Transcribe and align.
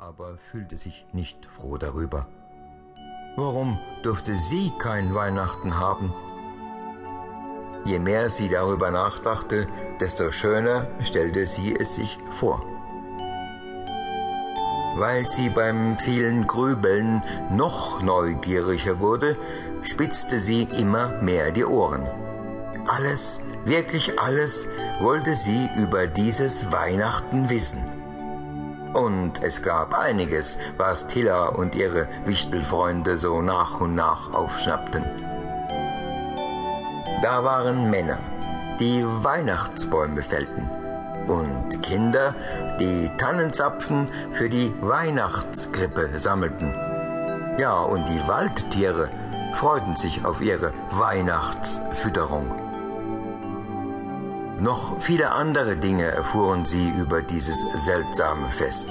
aber 0.00 0.38
fühlte 0.38 0.76
sich 0.76 1.06
nicht 1.12 1.46
froh 1.46 1.76
darüber. 1.76 2.28
Warum 3.34 3.80
durfte 4.04 4.36
sie 4.36 4.72
kein 4.78 5.12
Weihnachten 5.12 5.76
haben? 5.76 6.14
Je 7.84 7.98
mehr 7.98 8.28
sie 8.28 8.48
darüber 8.48 8.92
nachdachte, 8.92 9.66
desto 10.00 10.30
schöner 10.30 10.86
stellte 11.02 11.46
sie 11.46 11.74
es 11.74 11.96
sich 11.96 12.16
vor. 12.38 12.64
Weil 14.96 15.26
sie 15.26 15.50
beim 15.50 15.98
vielen 15.98 16.46
Grübeln 16.46 17.20
noch 17.50 18.00
neugieriger 18.00 19.00
wurde, 19.00 19.36
spitzte 19.82 20.38
sie 20.38 20.68
immer 20.78 21.20
mehr 21.22 21.50
die 21.50 21.64
Ohren. 21.64 22.08
Alles, 22.86 23.42
wirklich 23.64 24.20
alles, 24.20 24.68
wollte 25.00 25.34
sie 25.34 25.68
über 25.76 26.06
dieses 26.06 26.70
Weihnachten 26.70 27.50
wissen. 27.50 27.97
Und 28.94 29.42
es 29.42 29.62
gab 29.62 29.98
einiges, 29.98 30.58
was 30.76 31.06
Tilla 31.06 31.48
und 31.48 31.74
ihre 31.74 32.08
Wichtelfreunde 32.24 33.16
so 33.16 33.42
nach 33.42 33.80
und 33.80 33.94
nach 33.94 34.32
aufschnappten. 34.34 35.04
Da 37.22 37.44
waren 37.44 37.90
Männer, 37.90 38.18
die 38.80 39.04
Weihnachtsbäume 39.04 40.22
fällten 40.22 40.70
und 41.26 41.82
Kinder, 41.82 42.34
die 42.80 43.10
Tannenzapfen 43.18 44.08
für 44.32 44.48
die 44.48 44.72
Weihnachtskrippe 44.80 46.10
sammelten. 46.18 46.74
Ja, 47.58 47.80
und 47.80 48.06
die 48.08 48.28
Waldtiere 48.28 49.10
freuten 49.54 49.96
sich 49.96 50.24
auf 50.24 50.40
ihre 50.40 50.72
Weihnachtsfütterung. 50.92 52.67
Noch 54.60 55.00
viele 55.00 55.30
andere 55.30 55.76
Dinge 55.76 56.06
erfuhren 56.06 56.64
sie 56.64 56.88
über 56.98 57.22
dieses 57.22 57.64
seltsame 57.74 58.50
Fest. 58.50 58.88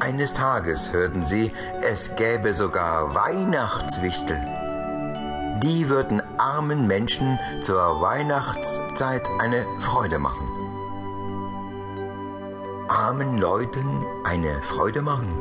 Eines 0.00 0.34
Tages 0.34 0.92
hörten 0.92 1.24
sie, 1.24 1.52
es 1.80 2.14
gäbe 2.14 2.52
sogar 2.52 3.14
Weihnachtswichtel. 3.14 4.38
Die 5.62 5.88
würden 5.88 6.20
armen 6.36 6.86
Menschen 6.86 7.38
zur 7.62 8.02
Weihnachtszeit 8.02 9.26
eine 9.40 9.64
Freude 9.80 10.18
machen. 10.18 10.50
Armen 12.88 13.38
Leuten 13.38 14.04
eine 14.24 14.60
Freude 14.60 15.00
machen? 15.00 15.38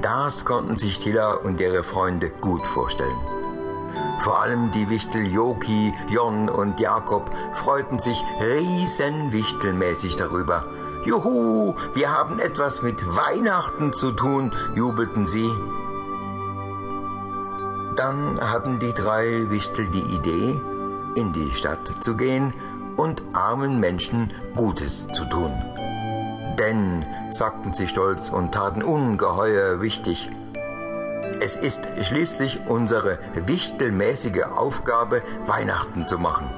Das 0.00 0.46
konnten 0.46 0.78
sich 0.78 1.00
Tilla 1.00 1.34
und 1.34 1.60
ihre 1.60 1.84
Freunde 1.84 2.30
gut 2.30 2.66
vorstellen. 2.66 3.33
Vor 4.20 4.40
allem 4.40 4.70
die 4.70 4.88
Wichtel 4.88 5.26
Joki, 5.26 5.92
Jon 6.08 6.48
und 6.48 6.80
Jakob 6.80 7.30
freuten 7.52 7.98
sich 7.98 8.22
riesenwichtelmäßig 8.40 10.16
darüber. 10.16 10.64
Juhu, 11.04 11.74
wir 11.92 12.10
haben 12.16 12.38
etwas 12.38 12.82
mit 12.82 13.04
Weihnachten 13.06 13.92
zu 13.92 14.12
tun, 14.12 14.52
jubelten 14.74 15.26
sie. 15.26 15.50
Dann 17.96 18.40
hatten 18.40 18.78
die 18.78 18.92
drei 18.92 19.50
Wichtel 19.50 19.86
die 19.88 20.14
Idee, 20.14 20.58
in 21.14 21.32
die 21.32 21.52
Stadt 21.52 22.02
zu 22.02 22.16
gehen 22.16 22.54
und 22.96 23.22
armen 23.34 23.80
Menschen 23.80 24.32
Gutes 24.56 25.08
zu 25.08 25.24
tun. 25.26 25.52
Denn, 26.58 27.04
sagten 27.30 27.72
sie 27.72 27.88
stolz 27.88 28.30
und 28.30 28.52
taten 28.52 28.82
ungeheuer 28.82 29.80
wichtig, 29.80 30.30
es 31.44 31.58
ist 31.58 31.86
schließlich 32.00 32.60
unsere 32.68 33.18
wichtelmäßige 33.34 34.44
Aufgabe, 34.44 35.22
Weihnachten 35.44 36.08
zu 36.08 36.18
machen. 36.18 36.48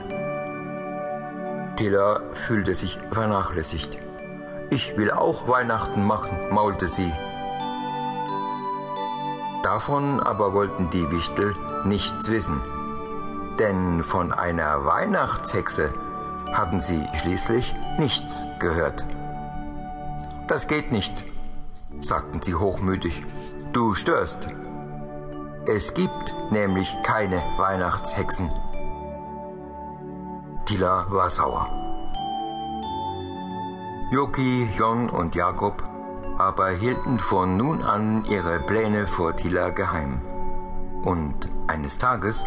Tilla 1.74 2.20
fühlte 2.34 2.72
sich 2.76 2.96
vernachlässigt. 3.10 4.00
Ich 4.70 4.96
will 4.96 5.10
auch 5.10 5.48
Weihnachten 5.48 6.06
machen, 6.06 6.38
maulte 6.50 6.86
sie. 6.86 7.12
Davon 9.64 10.20
aber 10.20 10.54
wollten 10.54 10.88
die 10.90 11.10
Wichtel 11.10 11.52
nichts 11.84 12.30
wissen, 12.30 12.62
denn 13.58 14.04
von 14.04 14.30
einer 14.30 14.84
Weihnachtshexe 14.84 15.92
hatten 16.52 16.78
sie 16.78 17.04
schließlich 17.14 17.74
nichts 17.98 18.46
gehört. 18.60 19.04
Das 20.46 20.68
geht 20.68 20.92
nicht, 20.92 21.24
sagten 21.98 22.40
sie 22.40 22.54
hochmütig. 22.54 23.26
Du 23.72 23.94
störst. 23.94 24.46
Es 25.68 25.94
gibt 25.94 26.32
nämlich 26.52 26.96
keine 27.02 27.42
Weihnachtshexen. 27.56 28.50
Tila 30.64 31.06
war 31.08 31.28
sauer. 31.28 31.68
Joki, 34.12 34.68
Jon 34.78 35.10
und 35.10 35.34
Jakob 35.34 35.82
aber 36.38 36.68
hielten 36.68 37.18
von 37.18 37.56
nun 37.56 37.82
an 37.82 38.24
ihre 38.26 38.60
Pläne 38.60 39.06
vor 39.08 39.34
Tila 39.34 39.70
geheim. 39.70 40.20
Und 41.02 41.48
eines 41.66 41.98
Tages, 41.98 42.46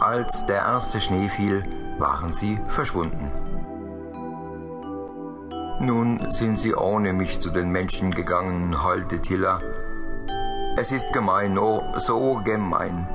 als 0.00 0.46
der 0.46 0.62
erste 0.62 1.00
Schnee 1.00 1.28
fiel, 1.28 1.62
waren 1.98 2.32
sie 2.32 2.58
verschwunden. 2.68 3.30
Nun 5.80 6.30
sind 6.30 6.58
sie 6.58 6.74
ohne 6.74 7.12
mich 7.12 7.40
zu 7.40 7.50
den 7.50 7.70
Menschen 7.70 8.10
gegangen, 8.10 8.82
heulte 8.82 9.20
Tilla. 9.20 9.60
Es 10.78 10.92
ist 10.92 11.10
gemein, 11.14 11.56
oh, 11.56 11.82
so 11.96 12.42
gemein. 12.44 13.08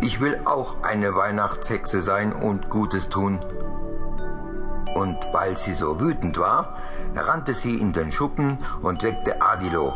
Ich 0.00 0.20
will 0.20 0.40
auch 0.44 0.76
eine 0.84 1.16
Weihnachtshexe 1.16 2.00
sein 2.00 2.32
und 2.32 2.70
Gutes 2.70 3.08
tun. 3.08 3.40
Und 4.94 5.18
weil 5.32 5.56
sie 5.56 5.72
so 5.72 5.98
wütend 5.98 6.38
war, 6.38 6.78
rannte 7.16 7.54
sie 7.54 7.76
in 7.78 7.92
den 7.92 8.12
Schuppen 8.12 8.58
und 8.82 9.02
weckte 9.02 9.42
Adilo, 9.42 9.94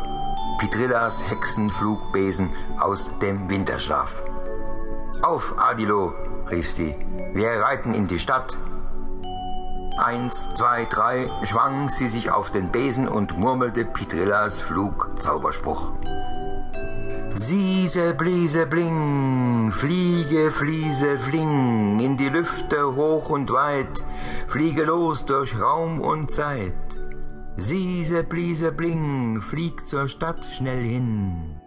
Pitrillas 0.57 1.23
Hexenflugbesen, 1.29 2.49
aus 2.81 3.09
dem 3.19 3.49
Winterschlaf. 3.49 4.21
Auf, 5.21 5.55
Adilo, 5.57 6.13
rief 6.51 6.69
sie, 6.69 6.93
wir 7.33 7.51
reiten 7.51 7.93
in 7.93 8.09
die 8.09 8.19
Stadt. 8.19 8.57
Eins, 9.97 10.49
zwei, 10.55 10.83
drei, 10.83 11.29
schwang 11.43 11.87
sie 11.87 12.09
sich 12.09 12.31
auf 12.31 12.51
den 12.51 12.69
Besen 12.69 13.07
und 13.07 13.37
murmelte 13.37 13.85
Pitrillas 13.85 14.59
Flugzauberspruch. 14.59 15.93
Siese, 17.41 18.15
bliese, 18.15 18.65
bling, 18.65 19.71
fliege, 19.71 20.51
fliese, 20.51 21.17
fling, 21.17 21.97
in 22.01 22.17
die 22.17 22.27
Lüfte 22.27 22.97
hoch 22.97 23.29
und 23.29 23.49
weit, 23.53 24.03
fliege 24.49 24.83
los 24.83 25.25
durch 25.25 25.57
Raum 25.57 26.01
und 26.01 26.31
Zeit. 26.31 26.99
Siese, 27.55 28.25
bliese, 28.25 28.73
bling, 28.73 29.41
flieg 29.41 29.87
zur 29.87 30.09
Stadt 30.09 30.49
schnell 30.51 30.83
hin. 30.83 31.61